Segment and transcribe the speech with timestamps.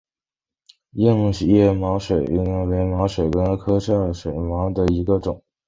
[0.93, 5.43] 硬叶水毛茛为毛茛科水毛茛属下的一个种。